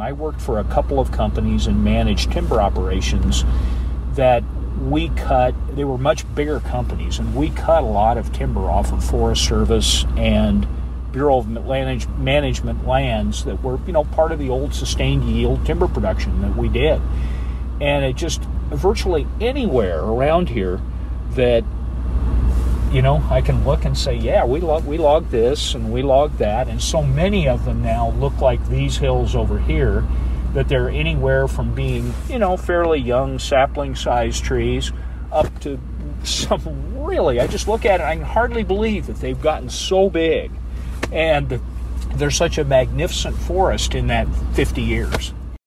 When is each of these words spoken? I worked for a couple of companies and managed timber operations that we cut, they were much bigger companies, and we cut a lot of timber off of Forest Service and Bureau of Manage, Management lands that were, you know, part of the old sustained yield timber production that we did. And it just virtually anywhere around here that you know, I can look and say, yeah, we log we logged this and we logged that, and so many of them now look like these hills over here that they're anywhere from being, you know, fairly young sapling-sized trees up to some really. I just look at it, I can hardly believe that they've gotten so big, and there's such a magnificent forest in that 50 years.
I 0.00 0.12
worked 0.12 0.40
for 0.40 0.58
a 0.58 0.64
couple 0.64 1.00
of 1.00 1.12
companies 1.12 1.66
and 1.66 1.82
managed 1.82 2.32
timber 2.32 2.60
operations 2.60 3.44
that 4.14 4.42
we 4.80 5.08
cut, 5.10 5.54
they 5.74 5.84
were 5.84 5.98
much 5.98 6.32
bigger 6.34 6.60
companies, 6.60 7.18
and 7.18 7.34
we 7.34 7.50
cut 7.50 7.82
a 7.82 7.86
lot 7.86 8.16
of 8.16 8.32
timber 8.32 8.70
off 8.70 8.92
of 8.92 9.04
Forest 9.04 9.44
Service 9.44 10.04
and 10.16 10.66
Bureau 11.12 11.38
of 11.38 11.48
Manage, 11.48 12.06
Management 12.08 12.86
lands 12.86 13.44
that 13.44 13.62
were, 13.62 13.78
you 13.86 13.92
know, 13.92 14.04
part 14.04 14.30
of 14.30 14.38
the 14.38 14.48
old 14.48 14.74
sustained 14.74 15.24
yield 15.24 15.64
timber 15.66 15.88
production 15.88 16.40
that 16.42 16.56
we 16.56 16.68
did. 16.68 17.00
And 17.80 18.04
it 18.04 18.16
just 18.16 18.42
virtually 18.42 19.26
anywhere 19.40 20.00
around 20.00 20.50
here 20.50 20.80
that 21.30 21.64
you 22.92 23.02
know, 23.02 23.22
I 23.30 23.42
can 23.42 23.64
look 23.64 23.84
and 23.84 23.96
say, 23.96 24.14
yeah, 24.14 24.44
we 24.44 24.60
log 24.60 24.84
we 24.86 24.98
logged 24.98 25.30
this 25.30 25.74
and 25.74 25.92
we 25.92 26.02
logged 26.02 26.38
that, 26.38 26.68
and 26.68 26.82
so 26.82 27.02
many 27.02 27.48
of 27.48 27.64
them 27.64 27.82
now 27.82 28.10
look 28.12 28.40
like 28.40 28.66
these 28.68 28.96
hills 28.96 29.36
over 29.36 29.58
here 29.58 30.04
that 30.54 30.68
they're 30.68 30.88
anywhere 30.88 31.46
from 31.46 31.74
being, 31.74 32.14
you 32.28 32.38
know, 32.38 32.56
fairly 32.56 32.98
young 32.98 33.38
sapling-sized 33.38 34.42
trees 34.42 34.92
up 35.30 35.60
to 35.60 35.78
some 36.24 37.04
really. 37.04 37.40
I 37.40 37.46
just 37.46 37.68
look 37.68 37.84
at 37.84 38.00
it, 38.00 38.04
I 38.04 38.16
can 38.16 38.24
hardly 38.24 38.64
believe 38.64 39.06
that 39.06 39.16
they've 39.16 39.40
gotten 39.40 39.68
so 39.68 40.08
big, 40.08 40.50
and 41.12 41.60
there's 42.14 42.36
such 42.36 42.56
a 42.58 42.64
magnificent 42.64 43.36
forest 43.36 43.94
in 43.94 44.06
that 44.06 44.26
50 44.54 44.80
years. 44.82 45.32